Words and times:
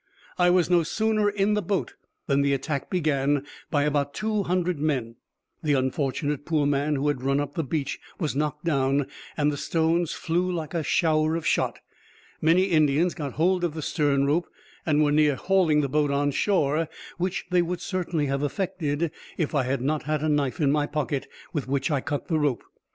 I 0.39 0.49
was 0.49 0.67
no 0.67 0.81
sooner 0.81 1.29
in 1.29 1.53
the 1.53 1.61
boat 1.61 1.93
than 2.25 2.41
the 2.41 2.55
attack 2.55 2.89
began 2.89 3.45
by 3.69 3.83
about 3.83 4.15
two 4.15 4.41
hundred 4.41 4.79
men; 4.79 5.17
the 5.61 5.73
unfortunate 5.73 6.43
poor 6.43 6.65
man 6.65 6.95
who 6.95 7.07
had 7.07 7.21
run 7.21 7.39
up 7.39 7.53
the 7.53 7.63
beach 7.63 7.99
was 8.19 8.35
knocked 8.35 8.65
down, 8.65 9.05
and 9.37 9.51
the 9.51 9.57
stones 9.57 10.11
flew 10.13 10.51
like 10.51 10.73
a 10.73 10.81
shower 10.81 11.35
of 11.35 11.45
shot. 11.45 11.81
Many 12.41 12.63
Indians 12.63 13.13
got 13.13 13.33
hold 13.33 13.63
of 13.63 13.75
the 13.75 13.83
stern 13.83 14.25
rope, 14.25 14.47
and 14.87 15.03
were 15.03 15.11
near 15.11 15.35
hauling 15.35 15.81
the 15.81 15.87
boat 15.87 16.09
on 16.09 16.31
shore, 16.31 16.89
which 17.19 17.45
they 17.51 17.61
would 17.61 17.79
certainly 17.79 18.25
have 18.25 18.41
effected, 18.41 19.11
if 19.37 19.53
I 19.53 19.65
had 19.65 19.81
not 19.83 20.05
had 20.05 20.23
a 20.23 20.29
knife 20.29 20.59
in 20.59 20.71
my 20.71 20.87
pocket, 20.87 21.27
with 21.53 21.67
which 21.67 21.91
I 21.91 22.01
cut 22.01 22.27
the 22.27 22.39
rope. 22.39 22.63